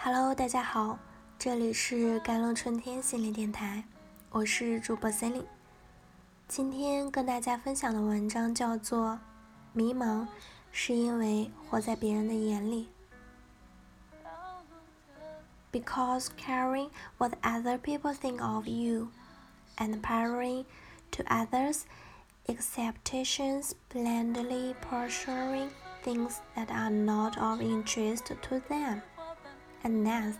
[0.00, 0.98] Hello，大家好，
[1.38, 3.84] 这里是甘露春天心理电台，
[4.30, 5.48] 我是主播 c e l i n e
[6.46, 9.10] 今天跟大家分享的文章叫做《
[9.72, 10.26] 迷茫
[10.70, 12.88] 是因为活在别人的眼里》，
[15.72, 19.08] Because caring what other people think of you
[19.76, 20.64] and paring
[21.10, 21.82] to others'
[22.46, 25.70] expectations, blindly pursuing
[26.04, 29.02] things that are not of interest to them.
[29.82, 30.36] and thus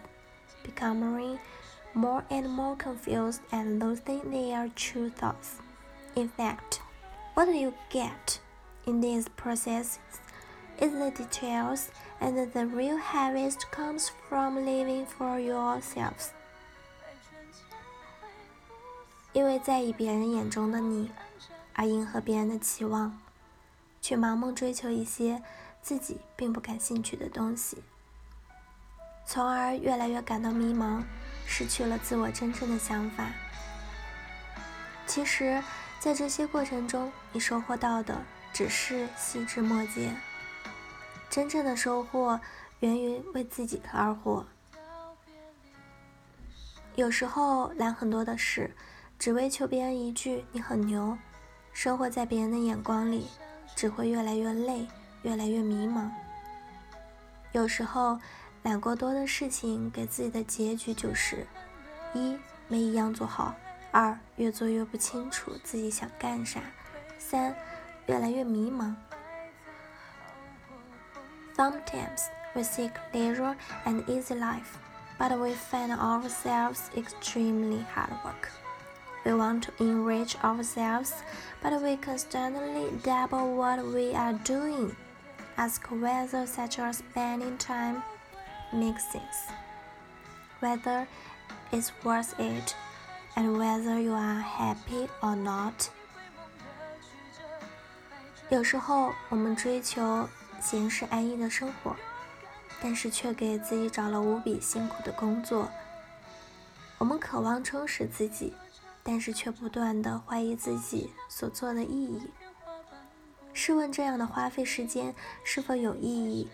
[0.63, 1.39] becoming
[1.95, 5.61] more and more confused and losing their true thoughts.
[6.15, 6.81] In fact,
[7.35, 8.41] what you get
[8.87, 9.99] in these processes
[10.79, 16.31] is the details, and the real harvest comes from living for yourselves.
[19.33, 21.11] 因为在意别人眼中的你，
[21.75, 23.19] 而迎合别人的期望，
[24.01, 25.43] 去盲目追求一些
[25.83, 27.83] 自己并不感兴趣的东西。
[29.32, 31.02] 从而越来越感到迷茫，
[31.48, 33.30] 失去了自我真正的想法。
[35.08, 35.64] 其实，
[36.02, 38.22] 在这些过程中，你收获到的
[38.52, 40.14] 只是细枝末节。
[41.30, 42.38] 真正的收获
[42.82, 44.46] 源于为自己而活。
[46.96, 48.76] 有时候揽很多的事，
[49.18, 51.18] 只为求别人一句“你很牛”，
[51.72, 53.28] 生活在别人的眼光里，
[53.78, 54.86] 只会越来越累，
[55.22, 56.10] 越来越迷茫。
[57.54, 58.20] 有时候。
[58.63, 61.47] 揽过多的事情，给自己的结局就是：
[62.15, 62.37] 一
[62.69, 63.55] 没一样做好；
[63.93, 66.61] 二越做越不清楚自己想干啥；
[67.19, 67.55] 三
[68.07, 68.95] 越来越迷茫。
[71.57, 74.77] Sometimes we seek leisure and easy life,
[75.19, 78.51] but we find ourselves extremely hard work.
[79.25, 81.13] We want to enrich ourselves,
[81.63, 84.95] but we constantly double what we are doing.
[85.57, 88.03] Ask whether such a spending time
[88.74, 89.52] make sense.
[90.60, 91.08] Whether
[91.72, 92.76] it's worth it
[93.36, 95.90] and whether you are happy or not.
[98.50, 100.28] 有时候我们追求
[100.60, 101.96] 闲适安逸的生活，
[102.82, 105.70] 但是却给自己找了无比辛苦的工作。
[106.98, 108.54] 我们渴望充实自己，
[109.02, 112.30] 但是却不断的怀疑自己所做的意义。
[113.54, 116.48] 试问这样的花费时间是否有意义？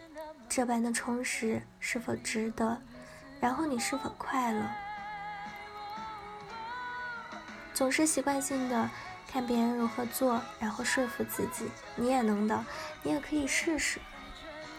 [0.49, 2.81] 这般的充实是否值得？
[3.39, 4.61] 然后你是否快乐？
[7.73, 8.89] 总是习惯性的
[9.27, 12.65] 看别人如何做，然后说服自己你也能的，
[13.03, 13.99] 你也可以试试。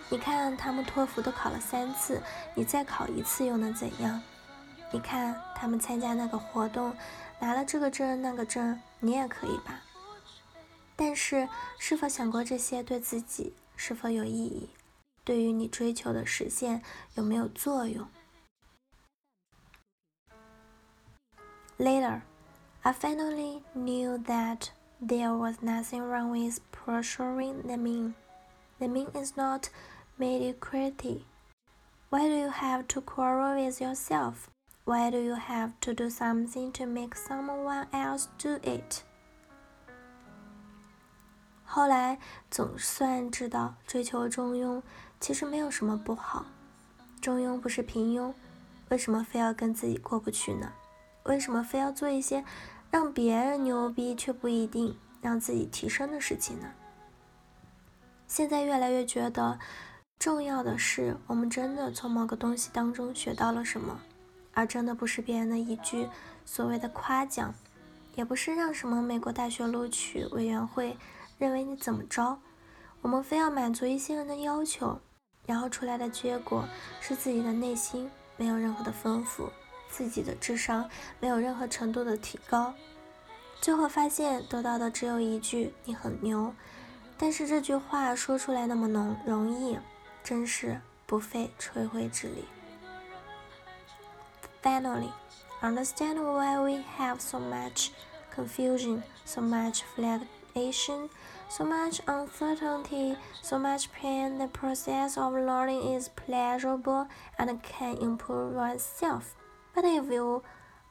[0.08, 2.20] 你看他们托福都考了三次，
[2.54, 4.20] 你再考一次又能怎样？
[4.90, 6.96] 你看他们参加那个活动，
[7.38, 9.80] 拿了这个证那个证，你也可以吧？
[10.96, 11.48] 但是，
[11.78, 14.70] 是否想过这些对自己是否有意义？
[15.27, 16.81] 对于你追求的实现
[17.15, 18.07] 有没有作用？
[21.77, 22.21] Later,
[22.81, 24.69] I finally knew that
[25.01, 28.13] there was nothing wrong with pursuing the mean.
[28.79, 29.69] The mean is not
[30.17, 31.23] mediocrity.
[32.09, 34.49] Why do you have to quarrel with yourself?
[34.85, 39.03] Why do you have to do something to make someone else do it?
[41.65, 42.19] 后来
[42.51, 44.83] 总算知道，追求中庸
[45.20, 46.46] 其实没有什么不好。
[47.20, 48.32] 中庸不是平庸，
[48.88, 50.72] 为什么非要跟自己过不去呢？
[51.24, 52.44] 为什么非要做一些
[52.90, 56.72] 让别人牛逼却不一定让自己提升的事情呢？
[58.26, 59.58] 现在越来越觉得，
[60.18, 64.00] 重要的是我们真的从某个东西当中学到了什么，
[64.54, 66.08] 而真的不是别人的一句
[66.44, 67.54] 所谓的夸奖，
[68.14, 70.96] 也不是让什么美国大学录取委员会。
[71.38, 72.38] 认为你怎么着？
[73.00, 75.00] 我们非要满足一些人的要求，
[75.48, 76.68] 然后出来的结果
[77.00, 79.48] 是自己的内心没有任何的丰富，
[79.88, 80.88] 自己的智商
[81.20, 82.74] 没有任何程度的提高，
[83.58, 86.54] 最后发现得到的只有一句“你很牛”。
[87.16, 89.78] 但是这句话说出来那么浓容易，
[90.22, 92.44] 真是不费吹灰之力。
[94.62, 95.10] Finally,
[95.62, 97.88] understand why we have so much
[98.36, 101.08] confusion, so much fluctuation.
[101.49, 104.37] so much uncertainty, so much pain.
[104.37, 109.35] The process of learning is pleasurable and can improve oneself.
[109.75, 110.41] But if you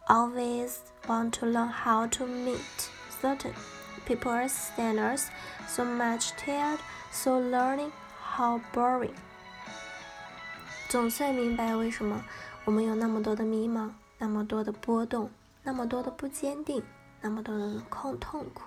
[0.08, 2.90] always want to learn how to meet
[3.20, 3.54] certain
[4.04, 5.30] people's standards,
[5.68, 6.80] so much tired,
[7.10, 9.14] so learning how boring.
[10.88, 12.22] 总算明白为什么
[12.64, 15.30] 我们有那么多的迷茫，那么多的波动，
[15.62, 16.82] 那么多的不坚定，
[17.20, 18.62] 那么多的痛痛苦。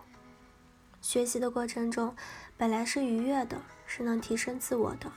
[1.00, 2.14] 学习的过程中，
[2.56, 3.56] 本来是愉悦的，
[3.86, 5.10] 是能提升自我的。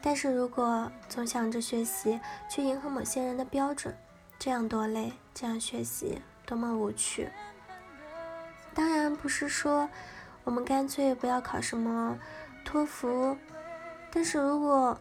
[0.00, 3.96] 但是如果总想着学习去迎合某些人的标准，
[4.38, 7.28] 这样多累，这样学习多么无趣。
[8.72, 9.88] 当然不是说
[10.44, 12.16] 我们干脆不要考什么
[12.64, 13.36] 托福，
[14.12, 14.96] 但是如果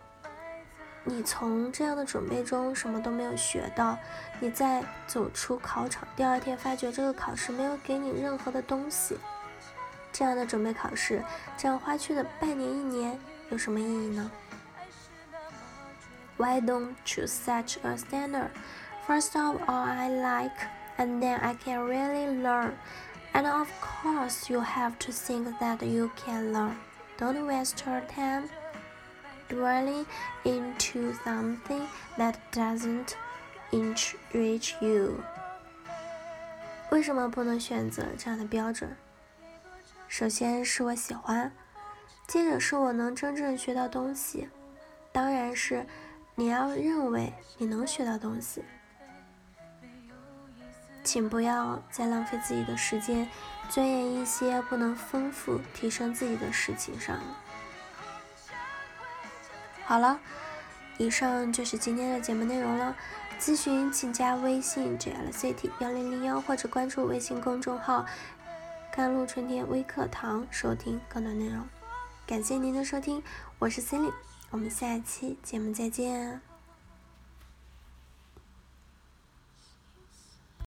[1.03, 3.95] 你从这样的准备中什么都没有学到，
[4.39, 9.15] 你在走出考场第二天发觉这个考试没有给你任何的东西，
[10.16, 11.22] 这样的准备考试，
[11.56, 13.18] 这样花去的半年一年
[13.50, 14.30] 有什么意义呢？
[16.36, 18.50] Why don't you set a standard?
[19.06, 20.56] First of all, I like,
[20.96, 22.72] and then I can really learn.
[23.32, 26.76] And of course, you have to think that you can learn.
[27.18, 28.48] Don't waste your time
[29.48, 30.06] dwelling
[30.44, 31.86] into something
[32.16, 33.14] that doesn't
[33.70, 35.22] enrich you.
[36.90, 38.96] 为什么不能选择这样的标准？
[40.07, 41.51] 首先是我喜欢，
[42.27, 44.49] 接着是我能真正学到东西，
[45.11, 45.85] 当然是。
[46.39, 48.63] 你要认为你能学到东西，
[51.03, 53.27] 请不要再浪费自己的时间，
[53.71, 57.37] 钻研一些不能丰富提升自己的事情上了。
[59.83, 60.19] 好了，
[60.99, 62.95] 以上就是今天的节目内容了。
[63.39, 68.05] 咨询请加微信 jlct 幺零零幺，或者关注微信公众号
[68.97, 71.63] “甘露春天微课堂”收听更多内容。
[72.25, 73.21] 感谢您的收听，
[73.59, 74.11] 我是 Cindy。
[74.49, 76.41] 我们下期节目再见。